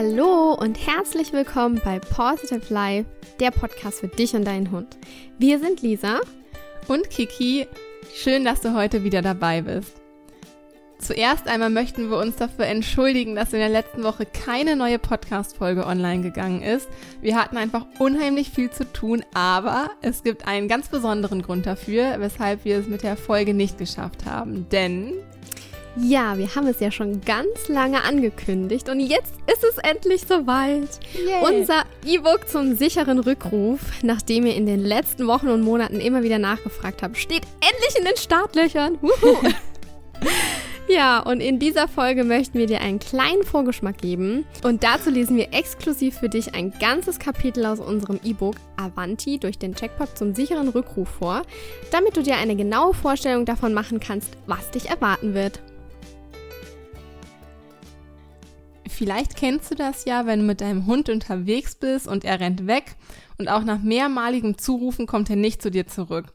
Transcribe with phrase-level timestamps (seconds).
[0.00, 4.96] Hallo und herzlich willkommen bei Positive Life, der Podcast für dich und deinen Hund.
[5.40, 6.20] Wir sind Lisa
[6.86, 7.66] und Kiki.
[8.14, 10.00] Schön, dass du heute wieder dabei bist.
[11.00, 15.84] Zuerst einmal möchten wir uns dafür entschuldigen, dass in der letzten Woche keine neue Podcast-Folge
[15.84, 16.88] online gegangen ist.
[17.20, 22.20] Wir hatten einfach unheimlich viel zu tun, aber es gibt einen ganz besonderen Grund dafür,
[22.20, 24.68] weshalb wir es mit der Folge nicht geschafft haben.
[24.70, 25.14] Denn
[26.02, 30.88] ja, wir haben es ja schon ganz lange angekündigt und jetzt ist es endlich soweit.
[31.14, 31.60] Yay.
[31.60, 36.38] Unser E-Book zum sicheren Rückruf, nachdem ihr in den letzten Wochen und Monaten immer wieder
[36.38, 38.98] nachgefragt habt, steht endlich in den Startlöchern.
[40.88, 44.46] Ja, und in dieser Folge möchten wir dir einen kleinen Vorgeschmack geben.
[44.64, 49.58] Und dazu lesen wir exklusiv für dich ein ganzes Kapitel aus unserem E-Book Avanti durch
[49.58, 51.42] den Checkpot zum sicheren Rückruf vor,
[51.92, 55.60] damit du dir eine genaue Vorstellung davon machen kannst, was dich erwarten wird.
[58.98, 62.66] Vielleicht kennst du das ja, wenn du mit deinem Hund unterwegs bist und er rennt
[62.66, 62.96] weg
[63.38, 66.34] und auch nach mehrmaligem Zurufen kommt er nicht zu dir zurück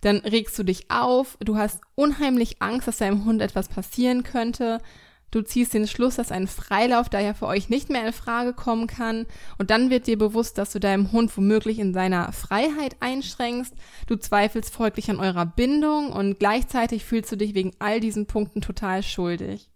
[0.00, 4.80] dann regst du dich auf, du hast unheimlich Angst, dass deinem Hund etwas passieren könnte.
[5.30, 8.88] Du ziehst den Schluss, dass ein Freilauf daher für euch nicht mehr in Frage kommen
[8.88, 9.26] kann.
[9.58, 13.74] Und dann wird dir bewusst, dass du deinem Hund womöglich in seiner Freiheit einschränkst.
[14.08, 18.60] Du zweifelst folglich an eurer Bindung und gleichzeitig fühlst du dich wegen all diesen Punkten
[18.60, 19.69] total schuldig.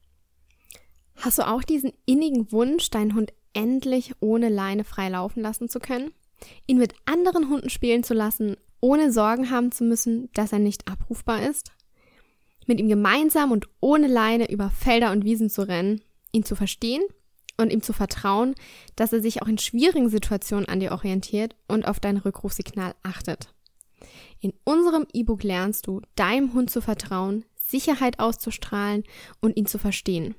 [1.25, 5.81] Hast du auch diesen innigen Wunsch, deinen Hund endlich ohne Leine frei laufen lassen zu
[5.81, 6.13] können?
[6.67, 10.87] Ihn mit anderen Hunden spielen zu lassen, ohne Sorgen haben zu müssen, dass er nicht
[10.87, 11.73] abrufbar ist,
[12.67, 17.03] mit ihm gemeinsam und ohne Leine über Felder und Wiesen zu rennen, ihn zu verstehen
[17.57, 18.55] und ihm zu vertrauen,
[18.95, 23.55] dass er sich auch in schwierigen Situationen an dir orientiert und auf dein Rückrufsignal achtet.
[24.41, 29.05] In unserem E-Book lernst du, deinem Hund zu vertrauen, Sicherheit auszustrahlen
[29.41, 30.35] und ihn zu verstehen.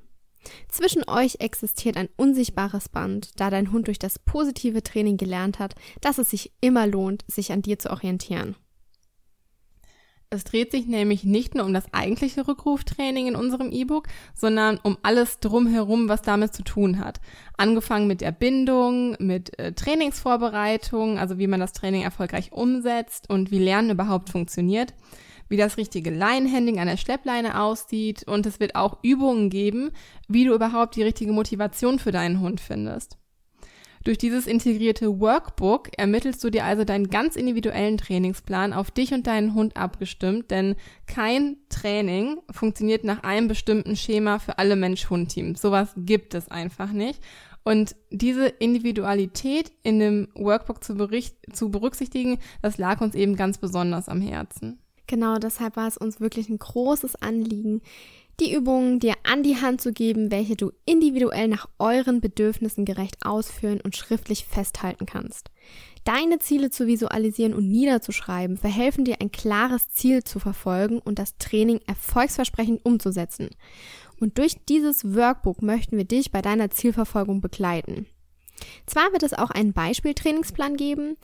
[0.68, 5.74] Zwischen euch existiert ein unsichtbares Band, da dein Hund durch das positive Training gelernt hat,
[6.00, 8.56] dass es sich immer lohnt, sich an dir zu orientieren.
[10.28, 14.98] Es dreht sich nämlich nicht nur um das eigentliche Rückruftraining in unserem E-Book, sondern um
[15.02, 17.20] alles drumherum, was damit zu tun hat.
[17.56, 23.52] Angefangen mit der Bindung, mit äh, Trainingsvorbereitung, also wie man das Training erfolgreich umsetzt und
[23.52, 24.94] wie Lernen überhaupt funktioniert
[25.48, 29.90] wie das richtige Leinenhandling an der Schleppleine aussieht und es wird auch Übungen geben,
[30.28, 33.18] wie du überhaupt die richtige Motivation für deinen Hund findest.
[34.06, 39.26] Durch dieses integrierte Workbook ermittelst du dir also deinen ganz individuellen Trainingsplan auf dich und
[39.26, 40.76] deinen Hund abgestimmt, denn
[41.08, 45.60] kein Training funktioniert nach einem bestimmten Schema für alle Mensch-Hund-Teams.
[45.60, 47.20] Sowas gibt es einfach nicht.
[47.64, 50.94] Und diese Individualität in dem Workbook zu,
[51.52, 54.78] zu berücksichtigen, das lag uns eben ganz besonders am Herzen.
[55.06, 57.80] Genau deshalb war es uns wirklich ein großes Anliegen,
[58.40, 63.24] die Übungen dir an die Hand zu geben, welche du individuell nach euren Bedürfnissen gerecht
[63.24, 65.50] ausführen und schriftlich festhalten kannst.
[66.04, 71.36] Deine Ziele zu visualisieren und niederzuschreiben verhelfen dir ein klares Ziel zu verfolgen und das
[71.38, 73.48] Training erfolgsversprechend umzusetzen.
[74.20, 78.06] Und durch dieses Workbook möchten wir dich bei deiner Zielverfolgung begleiten.
[78.86, 81.16] Zwar wird es auch einen Beispieltrainingsplan geben,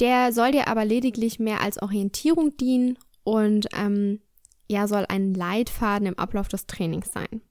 [0.00, 2.96] der soll dir aber lediglich mehr als Orientierung dienen
[3.28, 4.20] und ähm,
[4.70, 7.42] ja, soll ein Leitfaden im Ablauf des Trainings sein.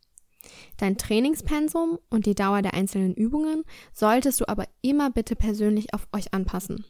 [0.77, 6.07] Dein Trainingspensum und die Dauer der einzelnen Übungen solltest du aber immer bitte persönlich auf
[6.13, 6.83] euch anpassen.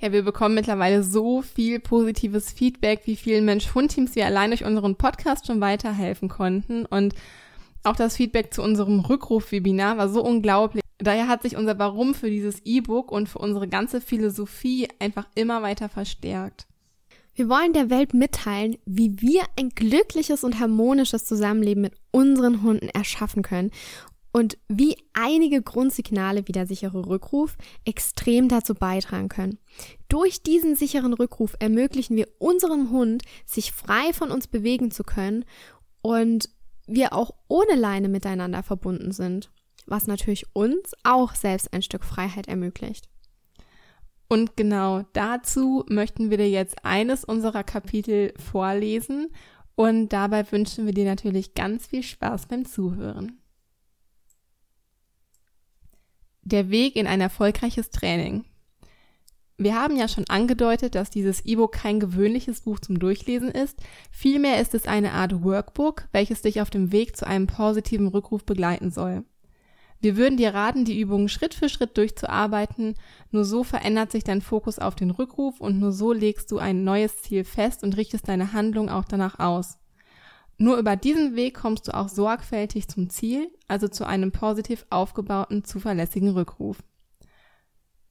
[0.00, 4.96] Ja, wir bekommen mittlerweile so viel positives Feedback, wie vielen Mensch-Hund-Teams wir allein durch unseren
[4.96, 6.84] Podcast schon weiterhelfen konnten.
[6.84, 7.14] Und
[7.84, 10.82] auch das Feedback zu unserem Rückruf-Webinar war so unglaublich.
[10.98, 15.62] Daher hat sich unser Warum für dieses E-Book und für unsere ganze Philosophie einfach immer
[15.62, 16.66] weiter verstärkt.
[17.34, 22.88] Wir wollen der Welt mitteilen, wie wir ein glückliches und harmonisches Zusammenleben mit unseren Hunden
[22.88, 23.72] erschaffen können
[24.32, 29.58] und wie einige Grundsignale wie der sichere Rückruf extrem dazu beitragen können.
[30.08, 35.44] Durch diesen sicheren Rückruf ermöglichen wir unserem Hund, sich frei von uns bewegen zu können
[36.02, 36.50] und
[36.86, 39.50] wir auch ohne Leine miteinander verbunden sind,
[39.86, 43.08] was natürlich uns auch selbst ein Stück Freiheit ermöglicht.
[44.34, 49.30] Und genau dazu möchten wir dir jetzt eines unserer Kapitel vorlesen
[49.76, 53.38] und dabei wünschen wir dir natürlich ganz viel Spaß beim Zuhören.
[56.42, 58.44] Der Weg in ein erfolgreiches Training.
[59.56, 63.78] Wir haben ja schon angedeutet, dass dieses E-Book kein gewöhnliches Buch zum Durchlesen ist.
[64.10, 68.44] Vielmehr ist es eine Art Workbook, welches dich auf dem Weg zu einem positiven Rückruf
[68.44, 69.22] begleiten soll.
[70.04, 72.94] Wir würden dir raten, die Übungen Schritt für Schritt durchzuarbeiten.
[73.30, 76.84] Nur so verändert sich dein Fokus auf den Rückruf und nur so legst du ein
[76.84, 79.78] neues Ziel fest und richtest deine Handlung auch danach aus.
[80.58, 85.64] Nur über diesen Weg kommst du auch sorgfältig zum Ziel, also zu einem positiv aufgebauten,
[85.64, 86.82] zuverlässigen Rückruf.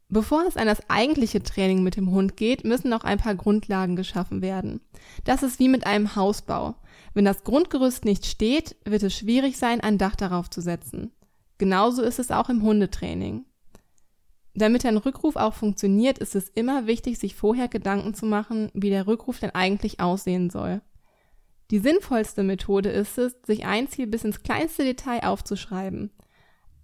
[0.10, 3.96] Bevor es an das eigentliche Training mit dem Hund geht, müssen noch ein paar Grundlagen
[3.96, 4.82] geschaffen werden.
[5.26, 6.74] Das ist wie mit einem Hausbau.
[7.14, 11.12] Wenn das Grundgerüst nicht steht, wird es schwierig sein, ein Dach darauf zu setzen.
[11.64, 13.46] Genauso ist es auch im Hundetraining.
[14.54, 18.90] Damit ein Rückruf auch funktioniert, ist es immer wichtig, sich vorher Gedanken zu machen, wie
[18.90, 20.82] der Rückruf denn eigentlich aussehen soll.
[21.72, 26.12] Die sinnvollste Methode ist es, sich ein Ziel bis ins kleinste Detail aufzuschreiben.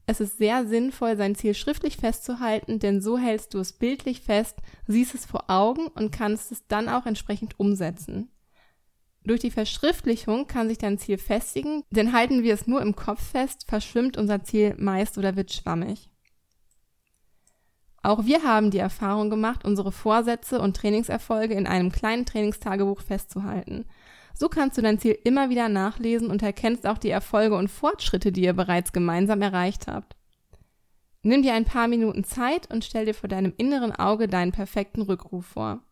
[0.05, 4.59] Es ist sehr sinnvoll, sein Ziel schriftlich festzuhalten, denn so hältst du es bildlich fest,
[4.87, 8.29] siehst es vor Augen und kannst es dann auch entsprechend umsetzen.
[9.29, 13.21] Durch die Verschriftlichung kann sich dein Ziel festigen, denn halten wir es nur im Kopf
[13.21, 16.09] fest, verschwimmt unser Ziel meist oder wird schwammig.
[18.01, 23.85] Auch wir haben die Erfahrung gemacht, unsere Vorsätze und Trainingserfolge in einem kleinen Trainingstagebuch festzuhalten.
[24.33, 28.31] So kannst du dein Ziel immer wieder nachlesen und erkennst auch die Erfolge und Fortschritte,
[28.31, 30.15] die ihr bereits gemeinsam erreicht habt.
[31.21, 35.03] Nimm dir ein paar Minuten Zeit und stell dir vor deinem inneren Auge deinen perfekten
[35.03, 35.83] Rückruf vor.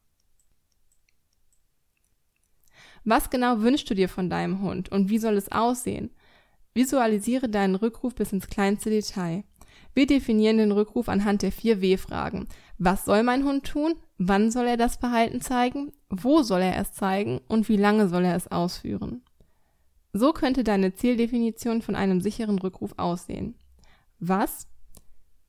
[3.09, 6.09] Was genau wünschst du dir von deinem Hund und wie soll es aussehen?
[6.73, 9.45] Visualisiere deinen Rückruf bis ins kleinste Detail.
[9.93, 12.49] Wir definieren den Rückruf anhand der vier W-Fragen.
[12.77, 13.95] Was soll mein Hund tun?
[14.17, 15.93] Wann soll er das Verhalten zeigen?
[16.09, 17.39] Wo soll er es zeigen?
[17.47, 19.21] Und wie lange soll er es ausführen?
[20.11, 23.55] So könnte deine Zieldefinition von einem sicheren Rückruf aussehen.
[24.19, 24.67] Was?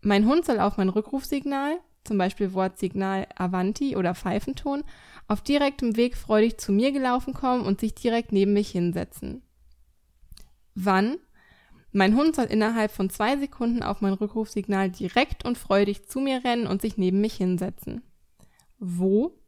[0.00, 4.84] Mein Hund soll auf mein Rückrufsignal, zum Beispiel Wortsignal Avanti oder Pfeifenton,
[5.28, 9.42] auf direktem Weg freudig zu mir gelaufen kommen und sich direkt neben mich hinsetzen.
[10.74, 11.18] Wann?
[11.92, 16.44] Mein Hund soll innerhalb von zwei Sekunden auf mein Rückrufsignal direkt und freudig zu mir
[16.44, 18.02] rennen und sich neben mich hinsetzen.
[18.78, 19.38] Wo?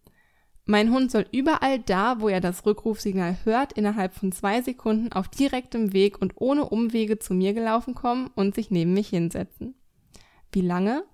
[0.67, 5.29] Mein Hund soll überall da, wo er das Rückrufsignal hört, innerhalb von zwei Sekunden auf
[5.29, 9.75] direktem Weg und ohne Umwege zu mir gelaufen kommen und sich neben mich hinsetzen.
[10.53, 11.05] Wie lange?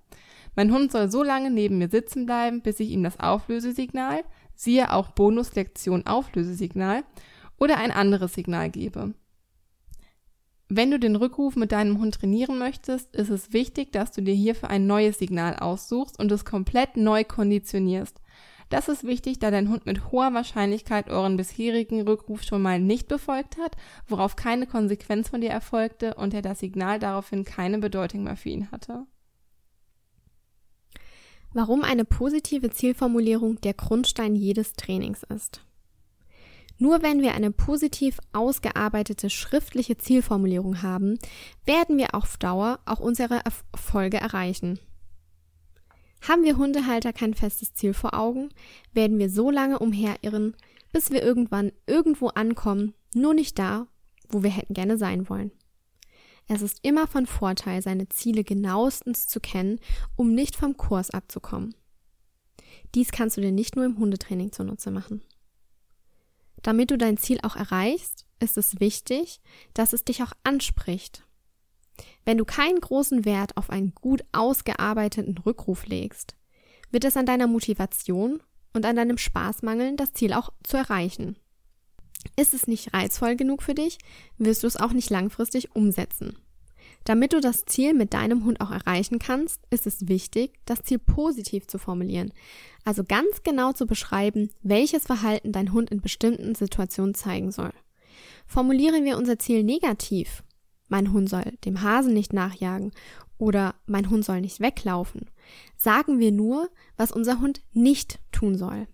[0.55, 4.23] Mein Hund soll so lange neben mir sitzen bleiben, bis ich ihm das Auflösesignal,
[4.57, 7.03] siehe auch Bonuslektion Auflösesignal,
[7.57, 9.13] oder ein anderes Signal gebe.
[10.69, 14.33] Wenn du den Rückruf mit deinem Hund trainieren möchtest, ist es wichtig, dass du dir
[14.33, 18.19] hierfür ein neues Signal aussuchst und es komplett neu konditionierst.
[18.69, 23.07] Das ist wichtig, da dein Hund mit hoher Wahrscheinlichkeit euren bisherigen Rückruf schon mal nicht
[23.07, 23.77] befolgt hat,
[24.09, 28.49] worauf keine Konsequenz von dir erfolgte und er das Signal daraufhin keine Bedeutung mehr für
[28.49, 29.05] ihn hatte.
[31.57, 35.61] Warum eine positive Zielformulierung der Grundstein jedes Trainings ist.
[36.77, 41.17] Nur wenn wir eine positiv ausgearbeitete schriftliche Zielformulierung haben,
[41.65, 43.41] werden wir auf Dauer auch unsere
[43.73, 44.77] Erfolge erreichen.
[46.21, 48.49] Haben wir Hundehalter kein festes Ziel vor Augen,
[48.93, 50.55] werden wir so lange umherirren,
[50.93, 53.87] bis wir irgendwann irgendwo ankommen, nur nicht da,
[54.29, 55.49] wo wir hätten gerne sein wollen.
[56.47, 59.79] Es ist immer von Vorteil, seine Ziele genauestens zu kennen,
[60.15, 61.75] um nicht vom Kurs abzukommen.
[62.95, 65.21] Dies kannst du dir nicht nur im Hundetraining zunutze machen.
[66.63, 69.41] Damit du dein Ziel auch erreichst, ist es wichtig,
[69.73, 71.23] dass es dich auch anspricht.
[72.25, 76.35] Wenn du keinen großen Wert auf einen gut ausgearbeiteten Rückruf legst,
[76.91, 78.41] wird es an deiner Motivation
[78.73, 81.37] und an deinem Spaß mangeln, das Ziel auch zu erreichen.
[82.35, 83.97] Ist es nicht reizvoll genug für dich,
[84.37, 86.37] wirst du es auch nicht langfristig umsetzen.
[87.03, 90.99] Damit du das Ziel mit deinem Hund auch erreichen kannst, ist es wichtig, das Ziel
[90.99, 92.33] positiv zu formulieren.
[92.83, 97.71] Also ganz genau zu beschreiben, welches Verhalten dein Hund in bestimmten Situationen zeigen soll.
[98.45, 100.43] Formulieren wir unser Ziel negativ,
[100.89, 102.91] mein Hund soll dem Hasen nicht nachjagen
[103.37, 105.29] oder mein Hund soll nicht weglaufen,
[105.75, 108.87] sagen wir nur, was unser Hund nicht tun soll.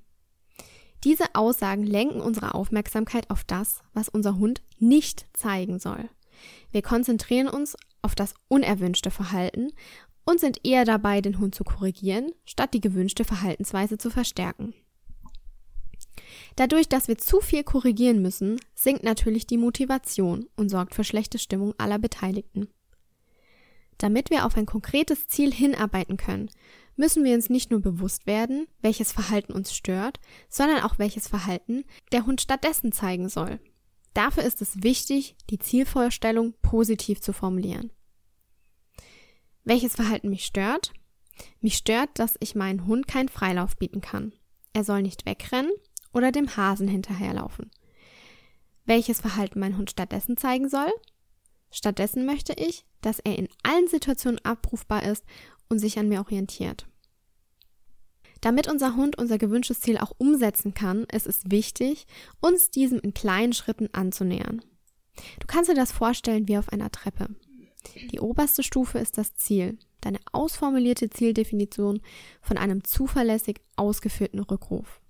[1.03, 6.09] Diese Aussagen lenken unsere Aufmerksamkeit auf das, was unser Hund nicht zeigen soll.
[6.71, 9.71] Wir konzentrieren uns auf das unerwünschte Verhalten
[10.25, 14.73] und sind eher dabei, den Hund zu korrigieren, statt die gewünschte Verhaltensweise zu verstärken.
[16.55, 21.39] Dadurch, dass wir zu viel korrigieren müssen, sinkt natürlich die Motivation und sorgt für schlechte
[21.39, 22.69] Stimmung aller Beteiligten.
[23.97, 26.49] Damit wir auf ein konkretes Ziel hinarbeiten können,
[26.95, 30.19] müssen wir uns nicht nur bewusst werden, welches Verhalten uns stört,
[30.49, 33.59] sondern auch welches Verhalten der Hund stattdessen zeigen soll.
[34.13, 37.91] Dafür ist es wichtig, die Zielvorstellung positiv zu formulieren.
[39.63, 40.93] Welches Verhalten mich stört?
[41.61, 44.33] Mich stört, dass ich meinen Hund keinen Freilauf bieten kann.
[44.73, 45.71] Er soll nicht wegrennen
[46.11, 47.71] oder dem Hasen hinterherlaufen.
[48.85, 50.91] Welches Verhalten mein Hund stattdessen zeigen soll?
[51.73, 55.25] Stattdessen möchte ich, dass er in allen Situationen abrufbar ist
[55.69, 56.85] und sich an mir orientiert.
[58.41, 62.05] Damit unser Hund unser gewünschtes Ziel auch umsetzen kann, ist es wichtig,
[62.41, 64.61] uns diesem in kleinen Schritten anzunähern.
[65.39, 67.29] Du kannst dir das vorstellen wie auf einer Treppe.
[68.11, 72.01] Die oberste Stufe ist das Ziel, deine ausformulierte Zieldefinition
[72.41, 75.01] von einem zuverlässig ausgeführten Rückruf.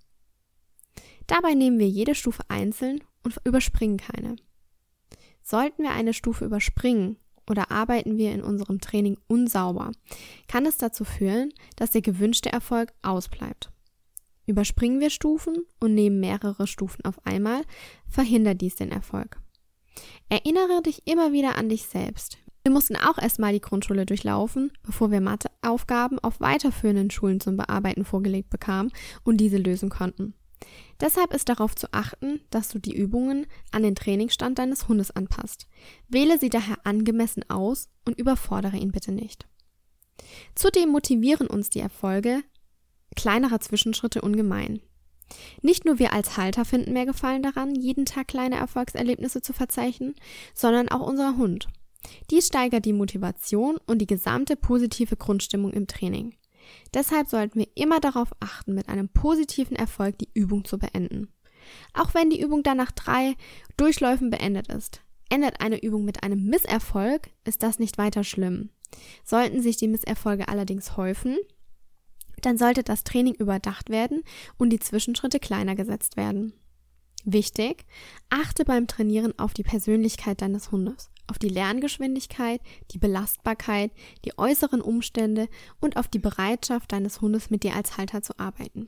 [1.28, 4.38] Dabei nehmen wir jede Stufe einzeln und überspringen keine.
[5.44, 7.18] Sollten wir eine Stufe überspringen
[7.50, 9.92] oder arbeiten wir in unserem Training unsauber,
[10.48, 13.70] kann es dazu führen, dass der gewünschte Erfolg ausbleibt.
[14.46, 17.64] Überspringen wir Stufen und nehmen mehrere Stufen auf einmal,
[18.08, 19.40] verhindert dies den Erfolg.
[20.30, 22.38] Erinnere dich immer wieder an dich selbst.
[22.64, 28.06] Wir mussten auch erstmal die Grundschule durchlaufen, bevor wir Matheaufgaben auf weiterführenden Schulen zum Bearbeiten
[28.06, 28.92] vorgelegt bekamen
[29.24, 30.34] und diese lösen konnten.
[31.00, 35.68] Deshalb ist darauf zu achten, dass du die Übungen an den Trainingsstand deines Hundes anpasst.
[36.08, 39.48] Wähle sie daher angemessen aus und überfordere ihn bitte nicht.
[40.56, 42.44] Zudem motivieren uns die Erfolge
[43.16, 44.82] kleinerer Zwischenschritte ungemein.
[45.62, 50.16] Nicht nur wir als Halter finden mehr Gefallen daran, jeden Tag kleine Erfolgserlebnisse zu verzeichnen,
[50.54, 51.68] sondern auch unser Hund.
[52.30, 56.36] Dies steigert die Motivation und die gesamte positive Grundstimmung im Training.
[56.94, 61.30] Deshalb sollten wir immer darauf achten, mit einem positiven Erfolg die Übung zu beenden.
[61.94, 63.36] Auch wenn die Übung dann nach drei
[63.78, 65.02] Durchläufen beendet ist.
[65.30, 68.70] Endet eine Übung mit einem Misserfolg, ist das nicht weiter schlimm.
[69.24, 71.38] Sollten sich die Misserfolge allerdings häufen,
[72.42, 74.24] dann sollte das Training überdacht werden
[74.58, 76.54] und die Zwischenschritte kleiner gesetzt werden.
[77.26, 77.86] Wichtig,
[78.30, 82.62] achte beim Trainieren auf die Persönlichkeit deines Hundes, auf die Lerngeschwindigkeit,
[82.92, 83.92] die Belastbarkeit,
[84.26, 85.48] die äußeren Umstände
[85.80, 88.88] und auf die Bereitschaft deines Hundes mit dir als Halter zu arbeiten.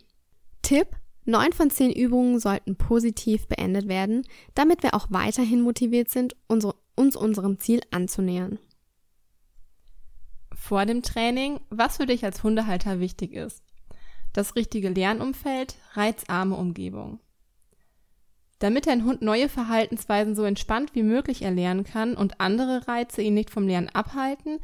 [0.62, 0.88] Tipp,
[1.28, 6.76] Neun von zehn Übungen sollten positiv beendet werden, damit wir auch weiterhin motiviert sind, unsere,
[6.96, 8.60] uns unserem Ziel anzunähern
[10.66, 13.62] vor dem Training, was für dich als Hundehalter wichtig ist.
[14.34, 17.20] Das richtige Lernumfeld, reizarme Umgebung.
[18.60, 23.34] Damit dein Hund neue Verhaltensweisen so entspannt wie möglich erlernen kann und andere Reize ihn
[23.34, 24.60] nicht vom Lernen abhalten,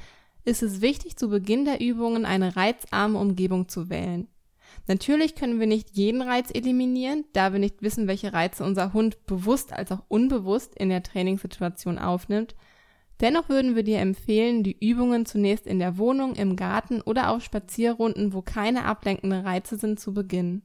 [0.46, 4.28] ist es wichtig, zu Beginn der Übungen eine reizarme Umgebung zu wählen.
[4.88, 9.26] Natürlich können wir nicht jeden Reiz eliminieren, da wir nicht wissen, welche Reize unser Hund
[9.26, 12.56] bewusst als auch unbewusst in der Trainingssituation aufnimmt,
[13.22, 17.44] Dennoch würden wir dir empfehlen, die Übungen zunächst in der Wohnung, im Garten oder auf
[17.44, 20.64] Spazierrunden, wo keine ablenkenden Reize sind, zu beginnen.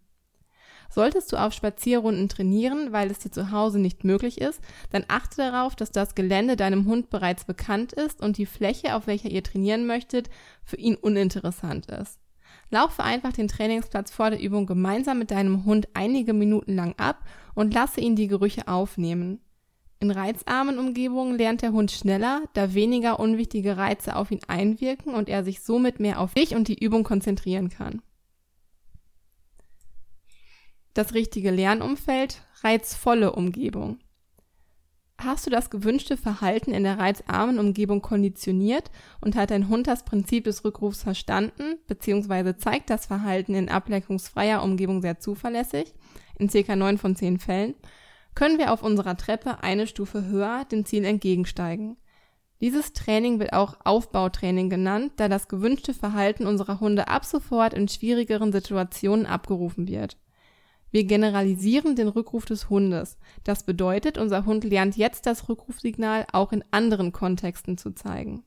[0.90, 5.36] Solltest du auf Spazierrunden trainieren, weil es dir zu Hause nicht möglich ist, dann achte
[5.38, 9.42] darauf, dass das Gelände deinem Hund bereits bekannt ist und die Fläche, auf welcher ihr
[9.42, 10.30] trainieren möchtet,
[10.64, 12.18] für ihn uninteressant ist.
[12.70, 17.24] Laufe einfach den Trainingsplatz vor der Übung gemeinsam mit deinem Hund einige Minuten lang ab
[17.54, 19.40] und lasse ihn die Gerüche aufnehmen.
[19.98, 25.28] In reizarmen Umgebungen lernt der Hund schneller, da weniger unwichtige Reize auf ihn einwirken und
[25.28, 28.02] er sich somit mehr auf dich und die Übung konzentrieren kann.
[30.96, 33.98] Das richtige Lernumfeld, reizvolle Umgebung.
[35.18, 40.06] Hast du das gewünschte Verhalten in der reizarmen Umgebung konditioniert und hat dein Hund das
[40.06, 45.92] Prinzip des Rückrufs verstanden, beziehungsweise zeigt das Verhalten in ablenkungsfreier Umgebung sehr zuverlässig,
[46.38, 46.74] in ca.
[46.74, 47.74] 9 von 10 Fällen,
[48.34, 51.98] können wir auf unserer Treppe eine Stufe höher dem Ziel entgegensteigen.
[52.62, 57.86] Dieses Training wird auch Aufbautraining genannt, da das gewünschte Verhalten unserer Hunde ab sofort in
[57.86, 60.16] schwierigeren Situationen abgerufen wird.
[60.90, 63.18] Wir generalisieren den Rückruf des Hundes.
[63.44, 68.44] Das bedeutet, unser Hund lernt jetzt das Rückrufsignal auch in anderen Kontexten zu zeigen.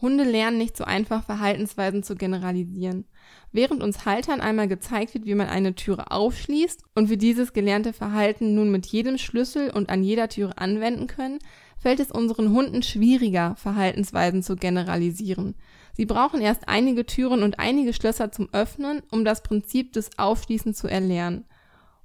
[0.00, 3.06] Hunde lernen nicht so einfach, Verhaltensweisen zu generalisieren.
[3.50, 7.94] Während uns Haltern einmal gezeigt wird, wie man eine Türe aufschließt und wir dieses gelernte
[7.94, 11.38] Verhalten nun mit jedem Schlüssel und an jeder Türe anwenden können,
[11.78, 15.54] fällt es unseren Hunden schwieriger, Verhaltensweisen zu generalisieren.
[15.94, 20.76] Sie brauchen erst einige Türen und einige Schlösser zum Öffnen, um das Prinzip des Aufschließens
[20.76, 21.44] zu erlernen.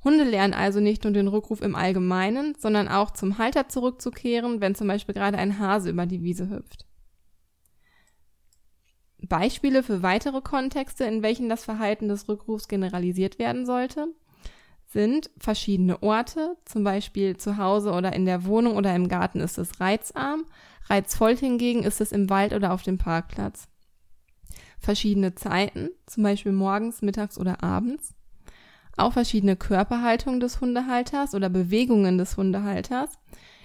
[0.03, 4.75] Hunde lernen also nicht nur den Rückruf im Allgemeinen, sondern auch zum Halter zurückzukehren, wenn
[4.75, 6.87] zum Beispiel gerade ein Hase über die Wiese hüpft.
[9.21, 14.07] Beispiele für weitere Kontexte, in welchen das Verhalten des Rückrufs generalisiert werden sollte,
[14.91, 19.57] sind verschiedene Orte, zum Beispiel zu Hause oder in der Wohnung oder im Garten ist
[19.57, 20.45] es reizarm,
[20.89, 23.67] reizvoll hingegen ist es im Wald oder auf dem Parkplatz.
[24.79, 28.13] Verschiedene Zeiten, zum Beispiel morgens, mittags oder abends.
[28.97, 33.17] Auch verschiedene Körperhaltungen des Hundehalters oder Bewegungen des Hundehalters.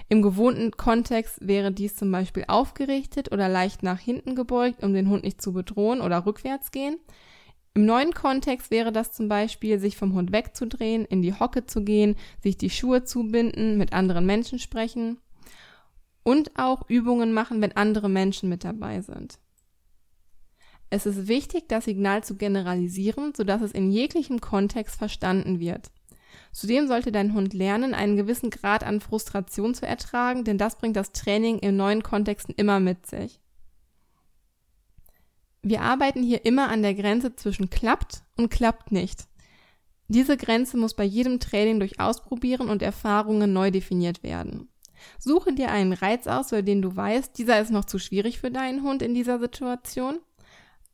[0.08, 5.08] Im gewohnten Kontext wäre dies zum Beispiel aufgerichtet oder leicht nach hinten gebeugt, um den
[5.08, 6.98] Hund nicht zu bedrohen oder rückwärts gehen.
[7.76, 11.84] Im neuen Kontext wäre das zum Beispiel, sich vom Hund wegzudrehen, in die Hocke zu
[11.84, 15.20] gehen, sich die Schuhe zubinden, mit anderen Menschen sprechen
[16.22, 19.38] und auch Übungen machen, wenn andere Menschen mit dabei sind.
[20.88, 25.90] Es ist wichtig, das Signal zu generalisieren, sodass es in jeglichem Kontext verstanden wird.
[26.52, 30.96] Zudem sollte dein Hund lernen, einen gewissen Grad an Frustration zu ertragen, denn das bringt
[30.96, 33.38] das Training in neuen Kontexten immer mit sich.
[35.66, 39.26] Wir arbeiten hier immer an der Grenze zwischen klappt und klappt nicht.
[40.08, 44.68] Diese Grenze muss bei jedem Training durch Ausprobieren und Erfahrungen neu definiert werden.
[45.18, 48.50] Suche dir einen Reiz aus, bei dem du weißt, dieser ist noch zu schwierig für
[48.50, 50.18] deinen Hund in dieser Situation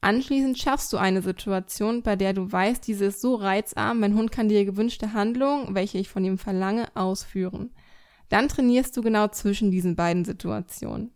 [0.03, 4.33] Anschließend schaffst du eine Situation, bei der du weißt, diese ist so reizarm, mein Hund
[4.33, 7.71] kann die gewünschte Handlung, welche ich von ihm verlange, ausführen.
[8.29, 11.13] Dann trainierst du genau zwischen diesen beiden Situationen.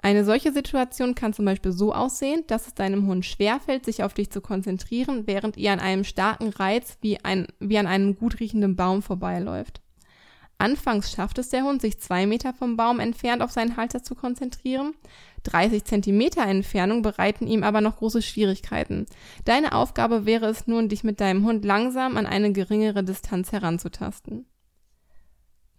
[0.00, 4.14] Eine solche Situation kann zum Beispiel so aussehen, dass es deinem Hund schwerfällt, sich auf
[4.14, 8.38] dich zu konzentrieren, während ihr an einem starken Reiz wie, ein, wie an einem gut
[8.38, 9.82] riechenden Baum vorbeiläuft.
[10.56, 14.16] Anfangs schafft es der Hund, sich zwei Meter vom Baum entfernt auf seinen Halter zu
[14.16, 14.94] konzentrieren.
[15.44, 19.06] 30 Zentimeter Entfernung bereiten ihm aber noch große Schwierigkeiten.
[19.44, 24.46] Deine Aufgabe wäre es nun, dich mit deinem Hund langsam an eine geringere Distanz heranzutasten.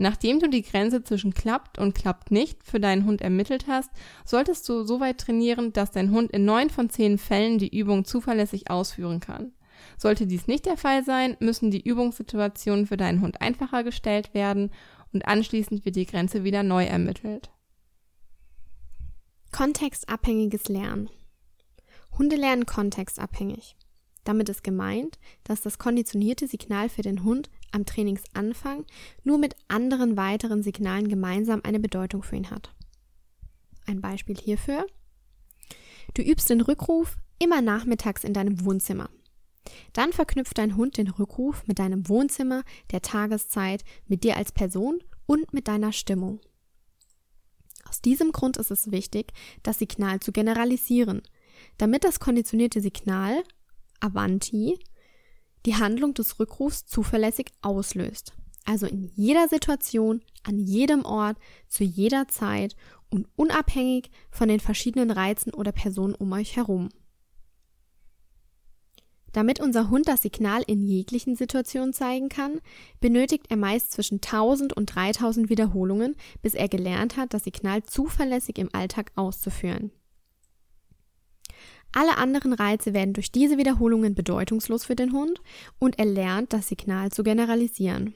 [0.02, 3.92] Nachdem du die Grenze zwischen klappt und klappt nicht für deinen Hund ermittelt hast,
[4.26, 8.06] solltest du so weit trainieren, dass dein Hund in neun von zehn Fällen die Übung
[8.06, 9.52] zuverlässig ausführen kann.
[9.98, 14.72] Sollte dies nicht der Fall sein, müssen die Übungssituationen für deinen Hund einfacher gestellt werden
[15.12, 17.50] und anschließend wird die Grenze wieder neu ermittelt.
[19.52, 21.10] Kontextabhängiges Lernen.
[22.18, 23.76] Hunde lernen kontextabhängig.
[24.24, 28.86] Damit ist gemeint, dass das konditionierte Signal für den Hund am Trainingsanfang
[29.24, 32.74] nur mit anderen weiteren Signalen gemeinsam eine Bedeutung für ihn hat.
[33.86, 34.86] Ein Beispiel hierfür.
[36.14, 39.10] Du übst den Rückruf immer nachmittags in deinem Wohnzimmer.
[39.94, 45.00] Dann verknüpft dein Hund den Rückruf mit deinem Wohnzimmer, der Tageszeit, mit dir als Person
[45.26, 46.40] und mit deiner Stimmung.
[47.88, 49.32] Aus diesem Grund ist es wichtig,
[49.64, 51.22] das Signal zu generalisieren,
[51.78, 53.44] damit das konditionierte Signal
[54.00, 54.80] Avanti
[55.66, 58.34] die Handlung des Rückrufs zuverlässig auslöst.
[58.66, 62.76] Also in jeder Situation, an jedem Ort, zu jeder Zeit
[63.10, 66.90] und unabhängig von den verschiedenen Reizen oder Personen um euch herum.
[69.32, 72.62] Damit unser Hund das Signal in jeglichen Situationen zeigen kann,
[73.00, 78.58] benötigt er meist zwischen 1000 und 3000 Wiederholungen, bis er gelernt hat, das Signal zuverlässig
[78.58, 79.92] im Alltag auszuführen.
[81.92, 85.42] Alle anderen Reize werden durch diese Wiederholungen bedeutungslos für den Hund
[85.80, 88.14] und er lernt, das Signal zu generalisieren.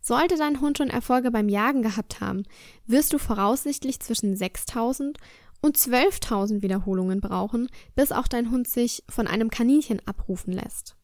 [0.00, 2.42] Sollte dein Hund schon Erfolge beim Jagen gehabt haben,
[2.86, 5.18] wirst du voraussichtlich zwischen 6000
[5.60, 10.96] und 12.000 Wiederholungen brauchen, bis auch dein Hund sich von einem Kaninchen abrufen lässt.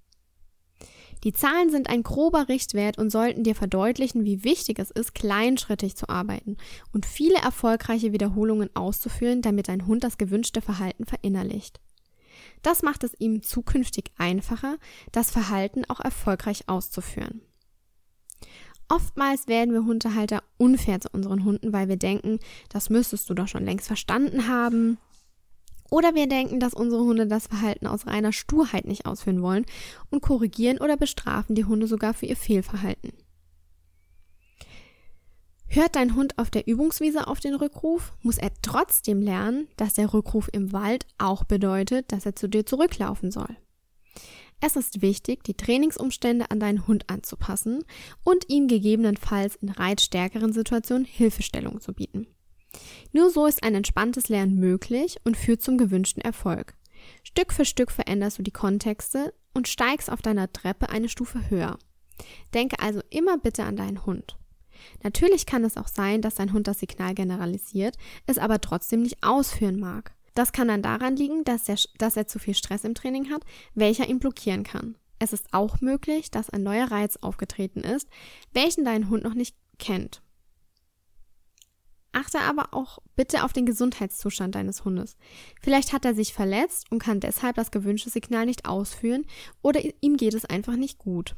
[1.25, 5.97] Die Zahlen sind ein grober Richtwert und sollten dir verdeutlichen, wie wichtig es ist, kleinschrittig
[5.97, 6.57] zu arbeiten
[6.93, 11.81] und viele erfolgreiche Wiederholungen auszuführen, damit dein Hund das gewünschte Verhalten verinnerlicht.
[12.63, 14.79] Das macht es ihm zukünftig einfacher,
[15.13, 17.43] das Verhalten auch erfolgreich auszuführen.
[18.89, 22.39] Oftmals werden wir Hundehalter unfair zu unseren Hunden, weil wir denken,
[22.71, 24.99] das müsstest du doch schon längst verstanden haben.
[25.91, 29.65] Oder wir denken, dass unsere Hunde das Verhalten aus reiner Sturheit nicht ausführen wollen
[30.11, 33.13] und korrigieren oder bestrafen die Hunde sogar für ihr Fehlverhalten.
[35.71, 40.15] Hört dein Hund auf der Übungswiese auf den Rückruf, muss er trotzdem lernen, dass der
[40.15, 43.55] Rückruf im Wald auch bedeutet, dass er zu dir zurücklaufen soll.
[44.61, 47.85] Es ist wichtig, die Trainingsumstände an deinen Hund anzupassen
[48.25, 52.27] und ihm gegebenenfalls in reizstärkeren Situationen Hilfestellung zu bieten.
[53.13, 56.75] Nur so ist ein entspanntes Lernen möglich und führt zum gewünschten Erfolg.
[57.23, 61.79] Stück für Stück veränderst du die Kontexte und steigst auf deiner Treppe eine Stufe höher.
[62.55, 64.37] Denke also immer bitte an deinen Hund.
[65.03, 69.23] Natürlich kann es auch sein, dass dein Hund das Signal generalisiert, es aber trotzdem nicht
[69.23, 70.15] ausführen mag.
[70.35, 73.43] Das kann dann daran liegen, dass er, dass er zu viel Stress im Training hat,
[73.75, 74.97] welcher ihn blockieren kann.
[75.19, 78.09] Es ist auch möglich, dass ein neuer Reiz aufgetreten ist,
[78.53, 80.23] welchen dein Hund noch nicht kennt.
[82.13, 85.17] Achte aber auch bitte auf den Gesundheitszustand deines Hundes.
[85.61, 89.27] Vielleicht hat er sich verletzt und kann deshalb das gewünschte Signal nicht ausführen
[89.63, 91.37] oder ihm geht es einfach nicht gut.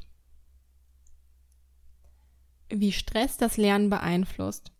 [2.69, 4.71] Wie Stress das Lernen beeinflusst.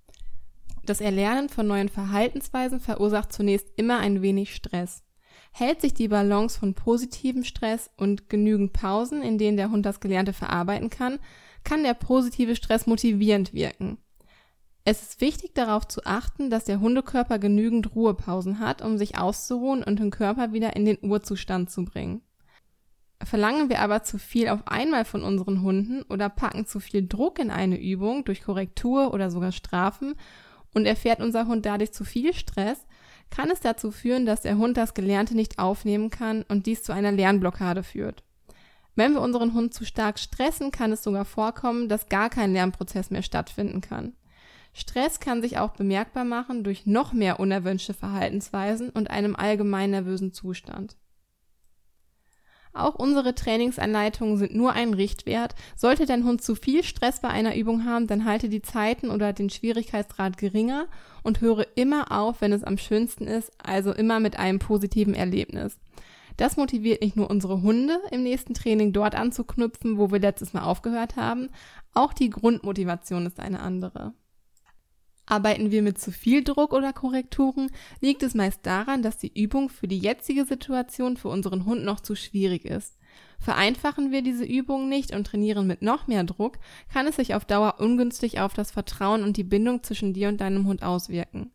[0.83, 5.03] Das Erlernen von neuen Verhaltensweisen verursacht zunächst immer ein wenig Stress.
[5.51, 9.99] Hält sich die Balance von positivem Stress und genügend Pausen, in denen der Hund das
[9.99, 11.19] Gelernte verarbeiten kann,
[11.63, 13.97] kann der positive Stress motivierend wirken.
[14.83, 19.83] Es ist wichtig darauf zu achten, dass der Hundekörper genügend Ruhepausen hat, um sich auszuruhen
[19.83, 22.21] und den Körper wieder in den Urzustand zu bringen.
[23.23, 27.37] Verlangen wir aber zu viel auf einmal von unseren Hunden oder packen zu viel Druck
[27.37, 30.15] in eine Übung durch Korrektur oder sogar Strafen
[30.73, 32.87] und erfährt unser Hund dadurch zu viel Stress,
[33.29, 36.91] kann es dazu führen, dass der Hund das Gelernte nicht aufnehmen kann und dies zu
[36.91, 38.23] einer Lernblockade führt.
[38.95, 43.11] Wenn wir unseren Hund zu stark stressen, kann es sogar vorkommen, dass gar kein Lernprozess
[43.11, 44.13] mehr stattfinden kann.
[44.73, 50.33] Stress kann sich auch bemerkbar machen durch noch mehr unerwünschte Verhaltensweisen und einem allgemein nervösen
[50.33, 50.95] Zustand.
[52.73, 55.55] Auch unsere Trainingsanleitungen sind nur ein Richtwert.
[55.75, 59.33] Sollte dein Hund zu viel Stress bei einer Übung haben, dann halte die Zeiten oder
[59.33, 60.87] den Schwierigkeitsgrad geringer
[61.21, 65.79] und höre immer auf, wenn es am schönsten ist, also immer mit einem positiven Erlebnis.
[66.37, 70.63] Das motiviert nicht nur unsere Hunde im nächsten Training dort anzuknüpfen, wo wir letztes Mal
[70.63, 71.49] aufgehört haben,
[71.93, 74.13] auch die Grundmotivation ist eine andere.
[75.31, 79.69] Arbeiten wir mit zu viel Druck oder Korrekturen, liegt es meist daran, dass die Übung
[79.69, 82.97] für die jetzige Situation für unseren Hund noch zu schwierig ist.
[83.39, 86.59] Vereinfachen wir diese Übung nicht und trainieren mit noch mehr Druck,
[86.91, 90.41] kann es sich auf Dauer ungünstig auf das Vertrauen und die Bindung zwischen dir und
[90.41, 91.51] deinem Hund auswirken.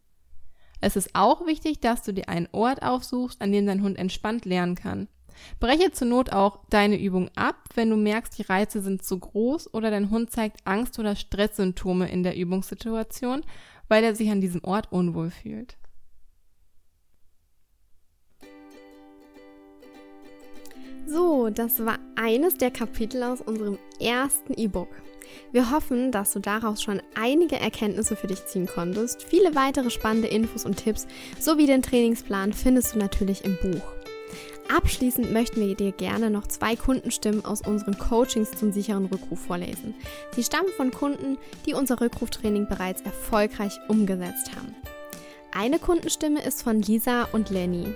[0.80, 4.46] Es ist auch wichtig, dass du dir einen Ort aufsuchst, an dem dein Hund entspannt
[4.46, 5.08] lernen kann.
[5.60, 9.72] Breche zur Not auch deine Übung ab, wenn du merkst, die Reize sind zu groß
[9.74, 13.42] oder dein Hund zeigt Angst oder Stresssymptome in der Übungssituation,
[13.88, 15.76] weil er sich an diesem Ort unwohl fühlt.
[21.06, 24.88] So, das war eines der Kapitel aus unserem ersten E-Book.
[25.52, 29.22] Wir hoffen, dass du daraus schon einige Erkenntnisse für dich ziehen konntest.
[29.22, 31.06] Viele weitere spannende Infos und Tipps
[31.38, 33.95] sowie den Trainingsplan findest du natürlich im Buch.
[34.74, 39.94] Abschließend möchten wir dir gerne noch zwei Kundenstimmen aus unseren Coachings zum sicheren Rückruf vorlesen.
[40.34, 44.74] Sie stammen von Kunden, die unser Rückruftraining bereits erfolgreich umgesetzt haben.
[45.52, 47.86] Eine Kundenstimme ist von Lisa und Lenny.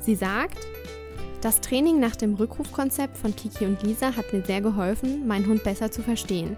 [0.00, 0.58] Sie sagt,
[1.40, 5.62] das Training nach dem Rückrufkonzept von Kiki und Lisa hat mir sehr geholfen, meinen Hund
[5.62, 6.56] besser zu verstehen.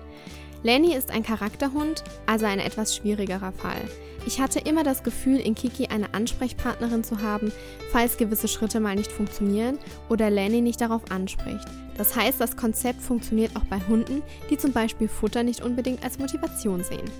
[0.62, 3.83] Lenny ist ein Charakterhund, also ein etwas schwierigerer Fall.
[4.26, 7.52] Ich hatte immer das Gefühl, in Kiki eine Ansprechpartnerin zu haben,
[7.90, 9.78] falls gewisse Schritte mal nicht funktionieren
[10.09, 11.64] oder Lenny nicht darauf anspricht.
[11.96, 16.18] Das heißt, das Konzept funktioniert auch bei Hunden, die zum Beispiel Futter nicht unbedingt als
[16.18, 17.11] Motivation sehen.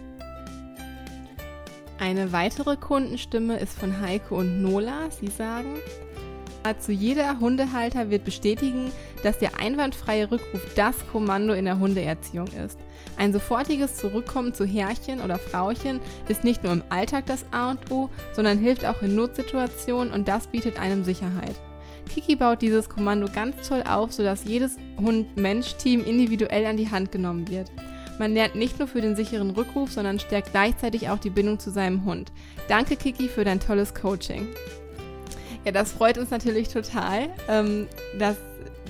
[1.99, 5.11] Eine weitere Kundenstimme ist von Heike und Nola.
[5.11, 5.77] Sie sagen,
[6.79, 8.93] zu jeder Hundehalter wird bestätigen,
[9.23, 12.79] dass der einwandfreie Rückruf das Kommando in der Hundeerziehung ist.
[13.17, 17.91] Ein sofortiges Zurückkommen zu Herrchen oder Frauchen ist nicht nur im Alltag das A und
[17.91, 21.55] O, sondern hilft auch in Notsituationen und das bietet einem Sicherheit.
[22.09, 27.49] Kiki baut dieses Kommando ganz toll auf, sodass jedes Hund-Mensch-Team individuell an die Hand genommen
[27.49, 27.71] wird.
[28.19, 31.71] Man lernt nicht nur für den sicheren Rückruf, sondern stärkt gleichzeitig auch die Bindung zu
[31.71, 32.33] seinem Hund.
[32.69, 34.47] Danke Kiki für dein tolles Coaching.
[35.65, 37.87] Ja, das freut uns natürlich total, ähm,
[38.19, 38.37] dass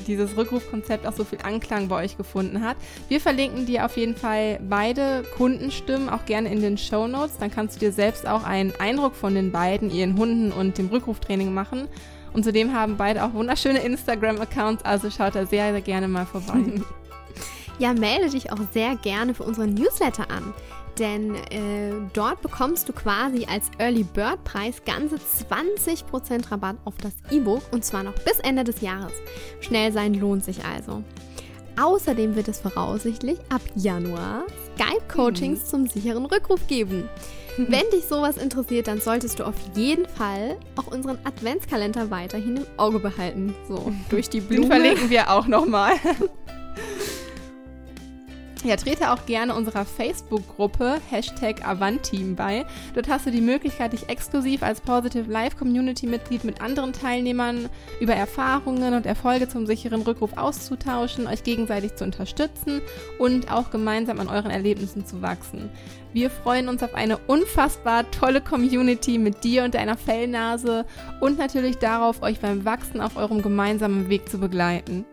[0.07, 2.77] dieses Rückrufkonzept auch so viel Anklang bei euch gefunden hat.
[3.09, 7.37] Wir verlinken dir auf jeden Fall beide Kundenstimmen auch gerne in den Show Notes.
[7.39, 10.89] Dann kannst du dir selbst auch einen Eindruck von den beiden, ihren Hunden und dem
[10.89, 11.89] Rückruftraining machen.
[12.33, 16.59] Und zudem haben beide auch wunderschöne Instagram-Accounts, also schaut da sehr, sehr gerne mal vorbei.
[17.79, 20.53] Ja, melde dich auch sehr gerne für unseren Newsletter an
[21.01, 27.15] denn äh, dort bekommst du quasi als Early Bird Preis ganze 20% Rabatt auf das
[27.31, 29.13] E-Book und zwar noch bis Ende des Jahres.
[29.61, 31.03] Schnell sein lohnt sich also.
[31.81, 35.67] Außerdem wird es voraussichtlich ab Januar Skype-Coachings mhm.
[35.67, 37.09] zum sicheren Rückruf geben.
[37.57, 42.67] Wenn dich sowas interessiert, dann solltest du auf jeden Fall auch unseren Adventskalender weiterhin im
[42.77, 43.55] Auge behalten.
[43.67, 44.63] So, durch die Blume.
[44.63, 45.95] Den verlinken wir auch nochmal.
[48.63, 52.67] Ja, trete auch gerne unserer Facebook-Gruppe Hashtag Avanteam bei.
[52.93, 57.71] Dort hast du die Möglichkeit, dich exklusiv als Positive Life Community-Mitglied mit anderen Teilnehmern
[58.01, 62.83] über Erfahrungen und Erfolge zum sicheren Rückruf auszutauschen, euch gegenseitig zu unterstützen
[63.19, 65.71] und auch gemeinsam an euren Erlebnissen zu wachsen.
[66.13, 70.85] Wir freuen uns auf eine unfassbar tolle Community mit dir und deiner Fellnase
[71.21, 75.07] und natürlich darauf, euch beim Wachsen auf eurem gemeinsamen Weg zu begleiten.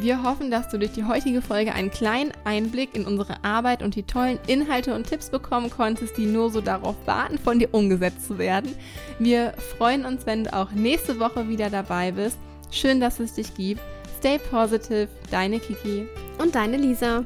[0.00, 3.96] Wir hoffen, dass du durch die heutige Folge einen kleinen Einblick in unsere Arbeit und
[3.96, 8.26] die tollen Inhalte und Tipps bekommen konntest, die nur so darauf warten, von dir umgesetzt
[8.26, 8.74] zu werden.
[9.18, 12.38] Wir freuen uns, wenn du auch nächste Woche wieder dabei bist.
[12.70, 13.80] Schön, dass es dich gibt.
[14.18, 16.06] Stay positive, deine Kiki
[16.38, 17.24] und deine Lisa.